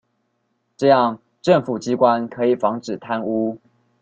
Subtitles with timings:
[0.77, 3.59] 這樣政府機關可以防止貪污